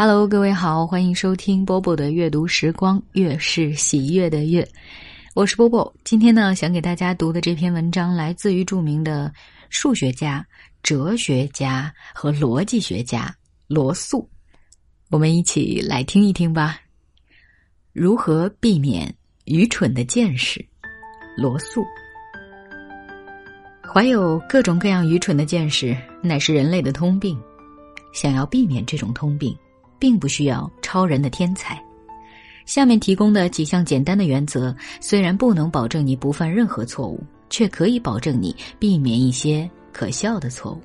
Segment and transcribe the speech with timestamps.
[0.00, 4.64] Hello，各位好，欢迎收听波波的阅读时光，月是喜悦的月，
[5.34, 5.92] 我是波波。
[6.04, 9.32] 今天呢，想给大家读的这篇文章来自于著名的
[9.70, 10.46] 数学家、
[10.84, 13.34] 哲学家和逻辑学家
[13.66, 14.30] 罗素。
[15.10, 16.78] 我们一起来听一听吧。
[17.92, 19.12] 如何避免
[19.46, 20.64] 愚蠢的见识？
[21.36, 21.84] 罗素。
[23.82, 27.36] 怀有各种各样愚蠢的见识，乃是人类的通病。
[28.12, 29.52] 想要避免这种通病。
[29.98, 31.82] 并不需要超人的天才。
[32.66, 40.80] 下面提供的几项简单的原则，虽然不能保证你不犯任何错误，却可以保证你避免一些可笑的错误。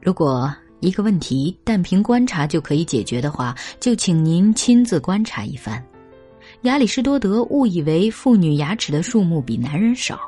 [0.00, 0.50] 如果
[0.80, 5.84] 一个问题单凭观察就可以解决的话，就请您亲自观察一番。
[6.62, 10.18] 亚里士多德误以为妇女牙齿的数目比男人少，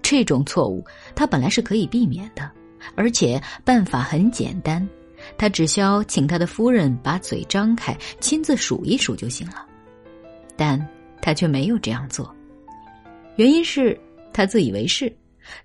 [0.00, 0.82] 这种错误
[1.14, 2.50] 他本来是可以避免的，
[2.94, 4.88] 而且办法很简单。
[5.36, 9.66] 他只需要请他的夫人把嘴张开，亲自数一数就行了，
[10.56, 10.80] 但
[11.20, 12.34] 他却没有这样做，
[13.36, 13.98] 原因是
[14.32, 15.14] 他自以为是，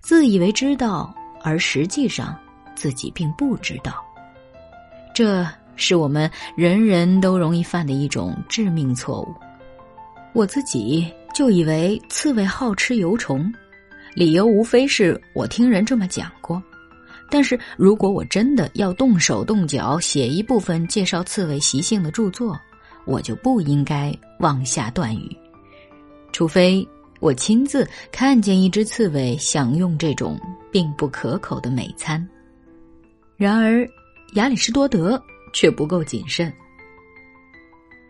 [0.00, 2.38] 自以为知道，而实际上
[2.74, 4.04] 自己并不知道。
[5.14, 9.34] 这是我们人人都容易犯的一种致命错误。
[10.32, 13.52] 我自己就以为刺猬好吃油虫，
[14.14, 16.62] 理由无非是我听人这么讲过。
[17.30, 22.58] 但是如果我真的要动手动脚写一部分介绍刺猬习性的著作，
[23.04, 25.36] 我就不应该妄下断语，
[26.32, 26.86] 除非
[27.20, 32.26] 我亲自看见一只刺猬享用这种并不可口的美餐。
[33.36, 33.86] 然而，
[34.34, 36.52] 亚里士多德却不够谨慎。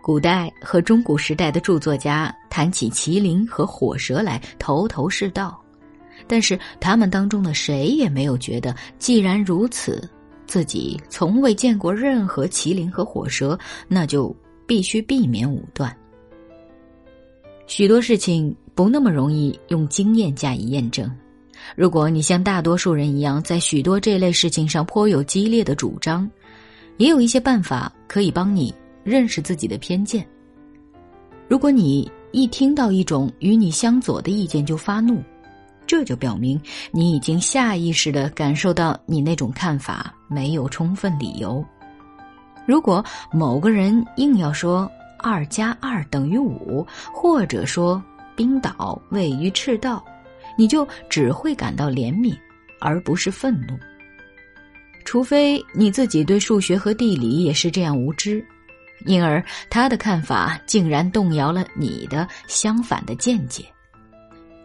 [0.03, 5.63] 古代和中古时代的著作家谈起麒麟和火蛇来，头头是道。
[6.27, 10.09] 但是他们当中的谁也没有觉得，既然如此，
[10.47, 14.35] 自己从未见过任何麒麟和火蛇，那就
[14.67, 15.95] 必须避免武断。
[17.67, 21.11] 许多事情不那么容易用经验加以验证。
[21.77, 26.31] 如果你像大多数人一样，在许多这类事情上颇有激烈的主张，
[26.97, 30.27] 也有一些办法可以帮你认识自己的偏见。
[31.47, 35.23] 如果你一听到一种与你相左的意见就发怒，
[35.89, 36.61] 这就表明
[36.93, 41.65] 你已经下意识的感受到你那种看法没有充分理由。
[42.67, 44.89] 如果某个人硬要说
[45.19, 48.01] 二加二等于五，或者说
[48.37, 50.05] 冰岛位于赤道，
[50.59, 52.39] 你就只会感到怜悯，
[52.79, 53.77] 而不是愤怒。
[55.07, 58.45] 除非你自己对数学和地理也是这样无知，
[59.07, 63.65] 因而他的看法竟然动摇了你的相反的见解。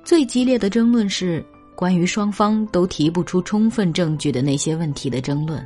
[0.03, 1.43] 最激烈的争论是
[1.75, 5.65] 关于双方都提不出充分证据的那些问题的争论。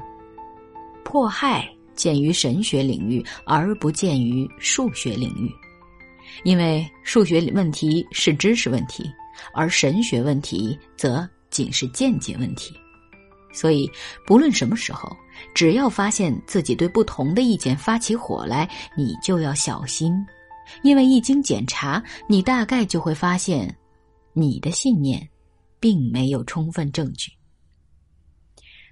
[1.04, 5.52] 迫害见于神学领域，而不见于数学领域，
[6.44, 9.10] 因为数学问题是知识问题，
[9.54, 12.76] 而神学问题则仅是见解问题。
[13.52, 13.90] 所以，
[14.28, 15.10] 不论什么时候，
[15.56, 20.14] 只要发现自己对不同的意见发起火来，你就要小心，
[20.84, 23.76] 因为一经检查，你大概就会发现。
[24.40, 25.28] 你的信念，
[25.80, 27.32] 并没有充分证据。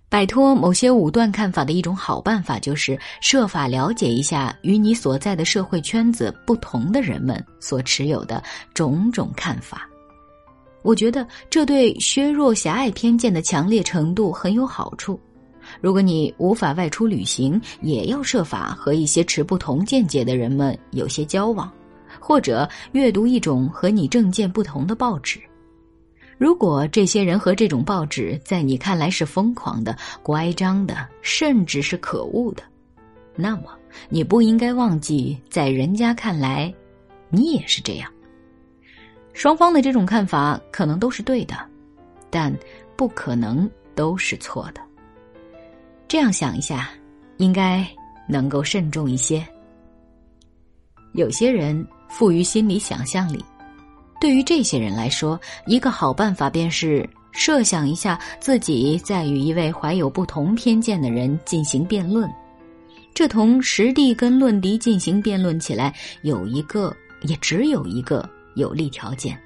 [0.09, 8.41] 摆脱某些武断看法的一种好办法，就是设法了解一下与你所在的社会圈子不同的人们所持有的
[8.73, 9.87] 种种看法。
[10.83, 15.19] 我觉得这对削弱狭隘偏见的强烈程度很有好处。
[15.81, 21.71] 如果你无法外出旅行，也要设法和一些持不同见解的人们有些交往。
[22.19, 25.39] 或者阅读一种和你政见不同的报纸，
[26.37, 32.63] 如果这些人和这种报纸在你看来是疯狂的、乖张的，甚至是可恶的，
[33.35, 33.63] 那么
[34.09, 36.73] 你不应该忘记，在人家看来，
[37.29, 38.11] 你也是这样。
[39.31, 41.55] 双方的这种看法可能都是对的，
[42.29, 42.53] 但
[42.95, 44.81] 不可能都是错的。
[46.07, 46.89] 这样想一下，
[47.37, 47.85] 应该
[48.27, 49.45] 能够慎重一些。
[51.13, 51.85] 有些人。
[52.07, 53.43] 富于心理想象力，
[54.21, 62.29] 对于这些人来说，一个好办法便是设想一下自己在与一位怀有不同偏见的人进行辩论。
[63.13, 69.37] 这同实地跟论敌进行辩论起来，有一个也只有一个有利条件，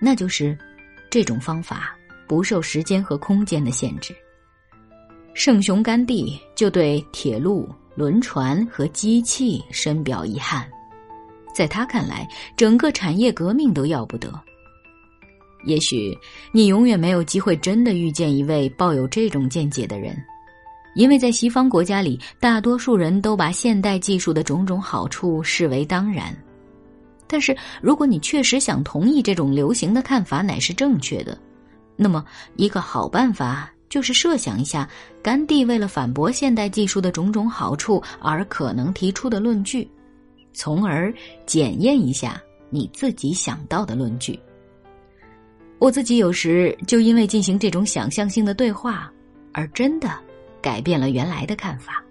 [0.00, 0.58] 那就是
[1.08, 1.96] 这种方法
[2.26, 4.14] 不受时间和空间的限制。
[5.34, 10.68] 圣雄甘地就对铁路、轮船和机器深表遗憾。
[11.54, 14.32] 在他看来，整个产业革命都要不得。
[15.64, 16.16] 也许
[16.52, 20.16] 你永远没有机会真的遇见一位抱有这种见解的人，
[20.94, 26.34] 因为在西方国家里，大多数人都把现代技术的种种好处视为当然。
[27.26, 31.38] 但是，如果你确实想同意这种流行的看法乃是正确的，
[31.94, 32.24] 那么
[32.56, 34.88] 一个好办法就是设想一下
[35.22, 39.88] 甘地为了反驳现代技术的种种好处而可能提出的论据，
[40.52, 41.12] 从而
[41.46, 44.38] 检验一下你自己想到的论据。
[45.78, 49.10] 我自己有时就因为进行这种想象性的对话，
[49.52, 50.10] 而真的
[50.60, 52.04] 改变了原来的看法，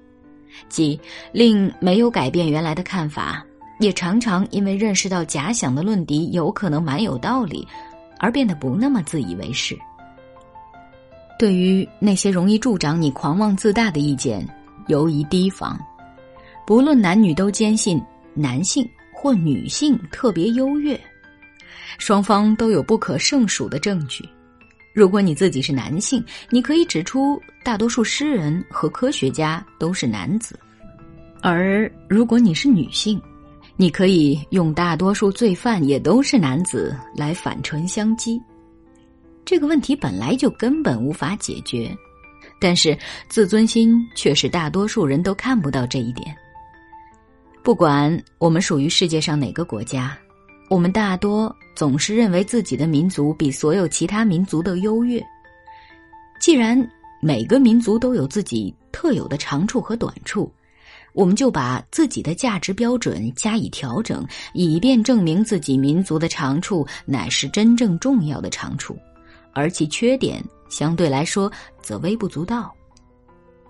[0.69, 0.99] 即
[1.31, 3.45] 令没有改变原来的看法。
[3.79, 7.65] 也常常因为认识到假想的论敌有可能蛮有道理，
[8.17, 9.77] 而变得不那么自以为是。
[11.37, 14.45] 对于那些容易助长你狂妄自大的意见，
[14.87, 15.79] 尤宜提防。
[16.67, 18.01] 不论男女都坚信
[18.39, 20.99] 男性或女性特别优越，
[21.97, 24.27] 双方都有不可胜数的证据。
[24.93, 30.55] 如果你自己是男性，你可以指出大多数诗人和科学家都是男子；
[31.41, 33.21] 而如果你是女性，
[33.75, 38.41] 你可以用大多数罪犯也都是男子来反唇相讥，
[39.45, 41.95] 这个问题本来就根本无法解决，
[42.59, 42.97] 但是
[43.29, 46.35] 自尊心却是大多数人都看不到这一点。
[47.69, 50.17] 不管我们属于世界上哪个国家，
[50.71, 55.23] 我们大多总是认为自己的民族比所有其他民族都优越。
[56.41, 56.75] 既然
[57.21, 60.51] 每个民族都有自己特有的长处和短处。
[61.13, 64.25] 我们就把自己的价值标准加以调整，
[64.55, 68.97] 以便证明自己民族的长处乃是真正重要的长处，
[69.53, 71.51] 而其缺点相对来说
[71.83, 72.73] 则微不足道。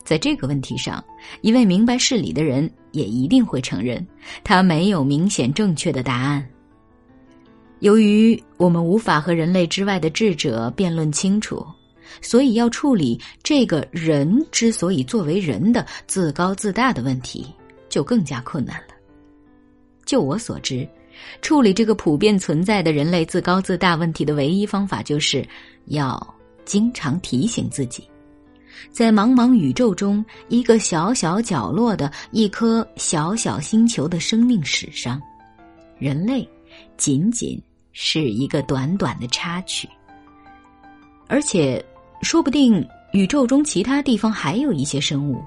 [0.03, 1.03] 在这个问题上，
[1.41, 4.05] 一位明白事理的人也一定会承认，
[4.43, 6.47] 他没有明显正确的答案。
[7.79, 11.65] 由于我们无法和人类之外的智者辩论清楚。
[12.21, 17.45] 所以，要处理这个人之所以作为人的自高自大的问题，
[17.87, 18.95] 就更加困难了。
[20.05, 20.89] 就我所知，
[21.39, 25.47] 处理这个普遍存在的人类自高自大问题的唯一方法，就是
[25.85, 26.35] 要
[26.65, 28.03] 经常提醒自己，
[28.91, 35.21] 在茫茫宇宙中一个小小角落的一颗小小星球的生命史上，
[35.97, 36.47] 人类
[36.97, 37.61] 仅仅
[37.91, 39.87] 是一个短短的插曲，
[41.27, 41.83] 而且。
[42.21, 45.41] 说不定宇宙中其他地方还有一些生物，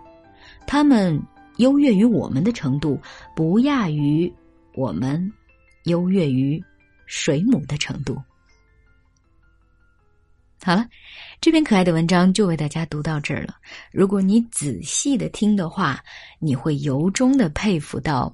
[0.67, 1.23] 它们
[1.59, 2.99] 优越于我们的程度，
[3.37, 4.33] 不亚于
[4.75, 5.31] 我们
[5.85, 6.59] 优越于
[7.05, 8.17] 水母的程度。
[10.65, 10.87] 好了，
[11.41, 13.57] 这篇可爱的文章就为大家读到这儿了。
[13.91, 16.01] 如果你仔细的听的话，
[16.39, 18.33] 你会由衷的佩服到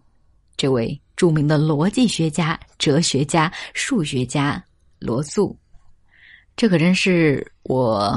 [0.56, 4.62] 这位著名的逻辑学家、哲学家、数学家
[4.98, 5.56] 罗素。
[6.54, 8.14] 这可真是我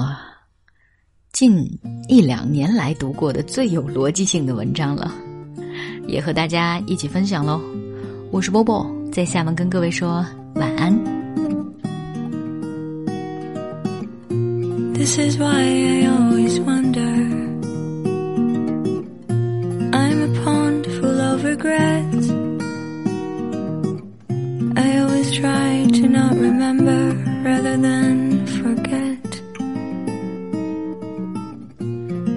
[1.32, 1.66] 近
[2.10, 5.14] 一两年来读过的最有逻辑性的文章了，
[6.06, 7.62] 也和大家一起分享喽。
[8.30, 10.26] 我是波波，在厦门跟各位说
[10.56, 11.21] 晚安。
[15.02, 15.64] This is why
[15.98, 17.14] I always wonder.
[19.98, 22.30] I'm a pond full of regrets.
[24.78, 28.46] I always try to not remember rather than.
[28.62, 29.26] Forget.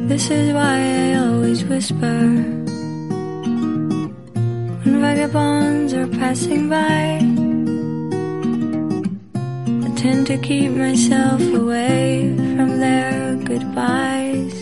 [0.08, 2.18] This is why I always whisper
[4.80, 7.20] when vagabonds are passing by.
[9.86, 14.54] I tend to keep myself away from their goodbyes.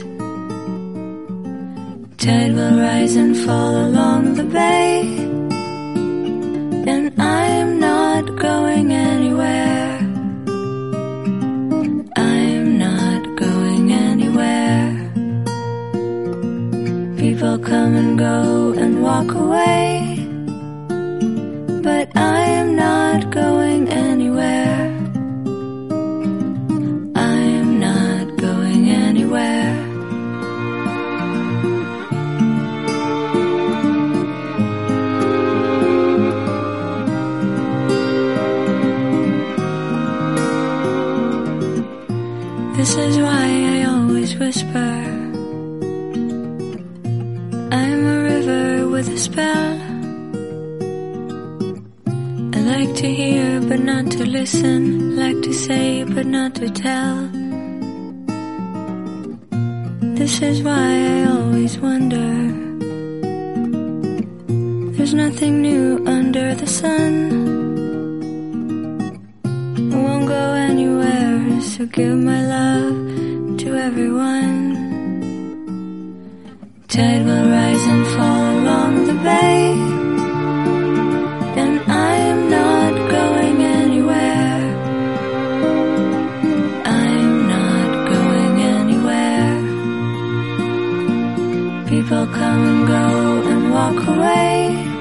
[2.16, 5.00] Tide will rise and fall along the bay,
[6.92, 9.98] and I am not going anywhere.
[12.16, 14.88] I'm not going anywhere.
[17.18, 20.01] People come and go and walk away,
[42.76, 44.92] This is why I always whisper.
[47.70, 49.72] I'm a river with a spell.
[52.56, 57.28] I like to hear but not to listen, like to say but not to tell.
[60.16, 62.30] This is why I always wonder.
[64.96, 67.61] There's nothing new under the sun.
[71.62, 74.58] So give my love to everyone.
[76.88, 79.72] tide will rise and fall along the bay.
[81.62, 84.62] And I'm not going anywhere.
[86.84, 89.54] I'm not going anywhere.
[91.86, 93.06] People come and go
[93.50, 94.91] and walk away.